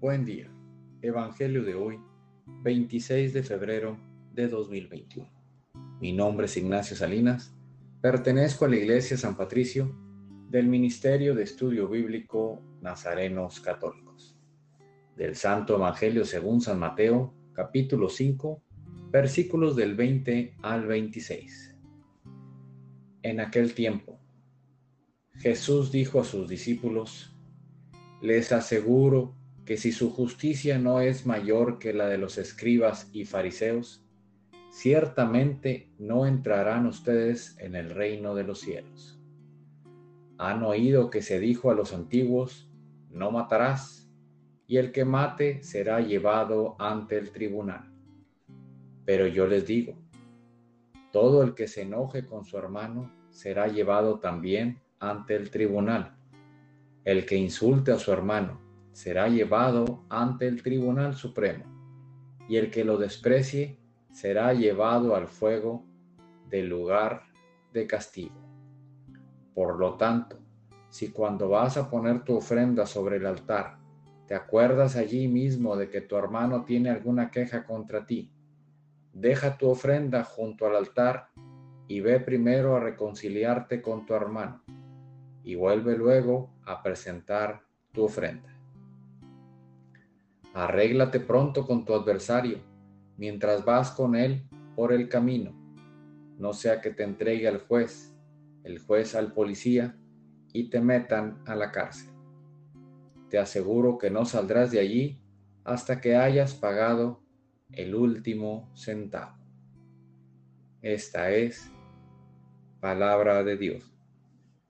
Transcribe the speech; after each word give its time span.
Buen 0.00 0.24
día. 0.24 0.50
Evangelio 1.02 1.62
de 1.62 1.74
hoy, 1.74 2.00
26 2.62 3.34
de 3.34 3.42
febrero 3.42 3.98
de 4.32 4.48
2021. 4.48 5.28
Mi 6.00 6.14
nombre 6.14 6.46
es 6.46 6.56
Ignacio 6.56 6.96
Salinas. 6.96 7.54
Pertenezco 8.00 8.64
a 8.64 8.68
la 8.68 8.76
Iglesia 8.76 9.18
San 9.18 9.36
Patricio 9.36 9.94
del 10.48 10.68
Ministerio 10.68 11.34
de 11.34 11.42
Estudio 11.42 11.86
Bíblico 11.86 12.62
Nazarenos 12.80 13.60
Católicos. 13.60 14.38
Del 15.16 15.36
Santo 15.36 15.76
Evangelio 15.76 16.24
según 16.24 16.62
San 16.62 16.78
Mateo, 16.78 17.34
capítulo 17.52 18.08
5, 18.08 18.62
versículos 19.10 19.76
del 19.76 19.96
20 19.96 20.56
al 20.62 20.86
26. 20.86 21.76
En 23.22 23.38
aquel 23.38 23.74
tiempo, 23.74 24.18
Jesús 25.34 25.92
dijo 25.92 26.22
a 26.22 26.24
sus 26.24 26.48
discípulos, 26.48 27.36
les 28.22 28.50
aseguro 28.50 29.34
que 29.70 29.76
si 29.76 29.92
su 29.92 30.10
justicia 30.10 30.80
no 30.80 31.00
es 31.00 31.26
mayor 31.26 31.78
que 31.78 31.92
la 31.92 32.08
de 32.08 32.18
los 32.18 32.38
escribas 32.38 33.08
y 33.12 33.24
fariseos, 33.24 34.04
ciertamente 34.68 35.92
no 35.96 36.26
entrarán 36.26 36.86
ustedes 36.86 37.56
en 37.60 37.76
el 37.76 37.90
reino 37.90 38.34
de 38.34 38.42
los 38.42 38.58
cielos. 38.58 39.20
Han 40.38 40.64
oído 40.64 41.08
que 41.08 41.22
se 41.22 41.38
dijo 41.38 41.70
a 41.70 41.76
los 41.76 41.94
antiguos, 41.94 42.68
no 43.10 43.30
matarás, 43.30 44.10
y 44.66 44.78
el 44.78 44.90
que 44.90 45.04
mate 45.04 45.62
será 45.62 46.00
llevado 46.00 46.74
ante 46.80 47.16
el 47.16 47.30
tribunal. 47.30 47.92
Pero 49.04 49.28
yo 49.28 49.46
les 49.46 49.68
digo, 49.68 49.94
todo 51.12 51.44
el 51.44 51.54
que 51.54 51.68
se 51.68 51.82
enoje 51.82 52.26
con 52.26 52.44
su 52.44 52.58
hermano 52.58 53.08
será 53.30 53.68
llevado 53.68 54.18
también 54.18 54.82
ante 54.98 55.36
el 55.36 55.48
tribunal. 55.48 56.16
El 57.04 57.24
que 57.24 57.36
insulte 57.36 57.92
a 57.92 58.00
su 58.00 58.12
hermano 58.12 58.68
será 59.00 59.28
llevado 59.28 60.04
ante 60.10 60.46
el 60.46 60.62
Tribunal 60.62 61.14
Supremo, 61.14 61.64
y 62.50 62.58
el 62.58 62.70
que 62.70 62.84
lo 62.84 62.98
desprecie 62.98 63.78
será 64.12 64.52
llevado 64.52 65.16
al 65.16 65.26
fuego 65.26 65.86
del 66.50 66.68
lugar 66.68 67.22
de 67.72 67.86
castigo. 67.86 68.38
Por 69.54 69.78
lo 69.78 69.96
tanto, 69.96 70.36
si 70.90 71.12
cuando 71.12 71.48
vas 71.48 71.78
a 71.78 71.88
poner 71.88 72.24
tu 72.24 72.36
ofrenda 72.36 72.84
sobre 72.84 73.16
el 73.16 73.24
altar, 73.24 73.78
te 74.26 74.34
acuerdas 74.34 74.96
allí 74.96 75.28
mismo 75.28 75.76
de 75.76 75.88
que 75.88 76.02
tu 76.02 76.16
hermano 76.16 76.66
tiene 76.66 76.90
alguna 76.90 77.30
queja 77.30 77.64
contra 77.64 78.04
ti, 78.04 78.30
deja 79.14 79.56
tu 79.56 79.70
ofrenda 79.70 80.24
junto 80.24 80.66
al 80.66 80.76
altar 80.76 81.30
y 81.88 82.02
ve 82.02 82.20
primero 82.20 82.76
a 82.76 82.80
reconciliarte 82.80 83.80
con 83.80 84.04
tu 84.04 84.12
hermano 84.12 84.62
y 85.42 85.54
vuelve 85.54 85.96
luego 85.96 86.50
a 86.66 86.82
presentar 86.82 87.62
tu 87.92 88.04
ofrenda. 88.04 88.59
Arréglate 90.54 91.20
pronto 91.20 91.66
con 91.66 91.84
tu 91.84 91.94
adversario 91.94 92.58
mientras 93.16 93.64
vas 93.64 93.90
con 93.90 94.16
él 94.16 94.48
por 94.74 94.92
el 94.92 95.08
camino, 95.08 95.52
no 96.38 96.54
sea 96.54 96.80
que 96.80 96.90
te 96.90 97.02
entregue 97.02 97.46
al 97.46 97.58
juez, 97.58 98.16
el 98.64 98.78
juez 98.78 99.14
al 99.14 99.32
policía 99.32 99.96
y 100.52 100.70
te 100.70 100.80
metan 100.80 101.42
a 101.46 101.54
la 101.54 101.70
cárcel. 101.70 102.10
Te 103.28 103.38
aseguro 103.38 103.98
que 103.98 104.10
no 104.10 104.24
saldrás 104.24 104.70
de 104.70 104.80
allí 104.80 105.20
hasta 105.64 106.00
que 106.00 106.16
hayas 106.16 106.54
pagado 106.54 107.22
el 107.72 107.94
último 107.94 108.70
centavo. 108.74 109.36
Esta 110.82 111.30
es 111.30 111.70
palabra 112.80 113.44
de 113.44 113.56
Dios. 113.56 113.84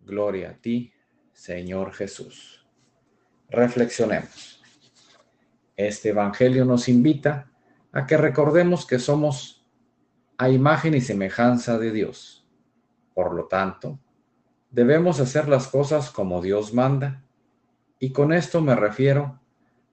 Gloria 0.00 0.50
a 0.50 0.54
ti, 0.54 0.92
Señor 1.32 1.92
Jesús. 1.92 2.68
Reflexionemos. 3.48 4.59
Este 5.86 6.10
Evangelio 6.10 6.66
nos 6.66 6.90
invita 6.90 7.50
a 7.90 8.06
que 8.06 8.18
recordemos 8.18 8.84
que 8.86 8.98
somos 8.98 9.66
a 10.36 10.50
imagen 10.50 10.92
y 10.92 11.00
semejanza 11.00 11.78
de 11.78 11.90
Dios. 11.90 12.46
Por 13.14 13.32
lo 13.32 13.46
tanto, 13.46 13.98
debemos 14.70 15.20
hacer 15.20 15.48
las 15.48 15.68
cosas 15.68 16.10
como 16.10 16.42
Dios 16.42 16.74
manda, 16.74 17.24
y 17.98 18.12
con 18.12 18.34
esto 18.34 18.60
me 18.60 18.76
refiero 18.76 19.40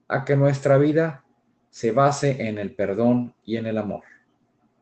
a 0.08 0.26
que 0.26 0.36
nuestra 0.36 0.76
vida 0.76 1.24
se 1.70 1.92
base 1.92 2.48
en 2.48 2.58
el 2.58 2.74
perdón 2.74 3.34
y 3.42 3.56
en 3.56 3.64
el 3.64 3.78
amor, 3.78 4.04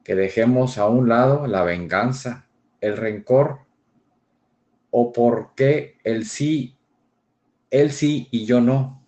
que 0.03 0.17
dejemos 0.17 0.77
a 0.77 0.89
un 0.89 1.09
lado 1.09 1.47
la 1.47 1.63
venganza, 1.63 2.49
el 2.81 2.97
rencor 2.97 3.61
o 4.91 5.13
por 5.13 5.55
qué 5.55 5.99
el 6.03 6.27
sí, 6.27 6.77
él 7.71 7.93
sí 7.93 8.27
y 8.33 8.45
yo 8.45 8.61
no. 8.61 9.06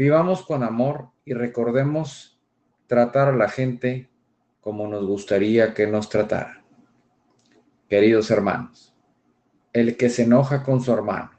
Vivamos 0.00 0.46
con 0.46 0.62
amor 0.62 1.10
y 1.26 1.34
recordemos 1.34 2.40
tratar 2.86 3.28
a 3.28 3.36
la 3.36 3.50
gente 3.50 4.08
como 4.62 4.88
nos 4.88 5.04
gustaría 5.04 5.74
que 5.74 5.86
nos 5.86 6.08
tratara. 6.08 6.64
Queridos 7.86 8.30
hermanos, 8.30 8.96
el 9.74 9.98
que 9.98 10.08
se 10.08 10.22
enoja 10.22 10.62
con 10.62 10.80
su 10.80 10.90
hermano, 10.90 11.32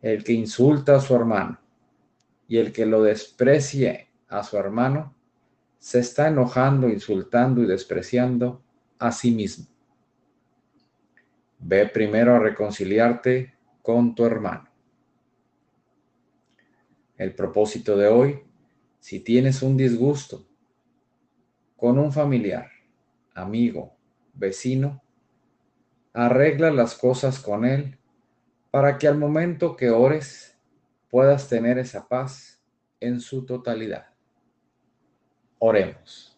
el 0.00 0.24
que 0.24 0.32
insulta 0.32 0.96
a 0.96 1.00
su 1.00 1.14
hermano 1.14 1.60
y 2.48 2.56
el 2.56 2.72
que 2.72 2.86
lo 2.86 3.02
desprecie 3.02 4.08
a 4.28 4.42
su 4.44 4.56
hermano, 4.56 5.14
se 5.78 5.98
está 5.98 6.28
enojando, 6.28 6.88
insultando 6.88 7.62
y 7.62 7.66
despreciando 7.66 8.62
a 8.98 9.12
sí 9.12 9.30
mismo. 9.30 9.66
Ve 11.58 11.86
primero 11.88 12.34
a 12.34 12.38
reconciliarte 12.38 13.52
con 13.82 14.14
tu 14.14 14.24
hermano. 14.24 14.73
El 17.16 17.34
propósito 17.34 17.96
de 17.96 18.08
hoy, 18.08 18.42
si 18.98 19.20
tienes 19.20 19.62
un 19.62 19.76
disgusto 19.76 20.44
con 21.76 21.98
un 21.98 22.12
familiar, 22.12 22.70
amigo, 23.34 23.94
vecino, 24.32 25.00
arregla 26.12 26.72
las 26.72 26.96
cosas 26.96 27.38
con 27.38 27.64
él 27.64 27.98
para 28.72 28.98
que 28.98 29.06
al 29.06 29.16
momento 29.16 29.76
que 29.76 29.90
ores 29.90 30.58
puedas 31.08 31.48
tener 31.48 31.78
esa 31.78 32.08
paz 32.08 32.60
en 32.98 33.20
su 33.20 33.46
totalidad. 33.46 34.06
Oremos. 35.60 36.36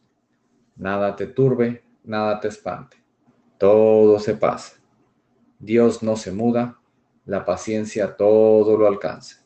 Nada 0.76 1.16
te 1.16 1.26
turbe, 1.26 1.84
nada 2.04 2.38
te 2.38 2.48
espante. 2.48 2.98
Todo 3.56 4.18
se 4.18 4.34
pasa. 4.34 4.76
Dios 5.58 6.02
no 6.02 6.16
se 6.16 6.32
muda, 6.32 6.78
la 7.24 7.46
paciencia 7.46 8.14
todo 8.16 8.76
lo 8.76 8.86
alcanza. 8.86 9.45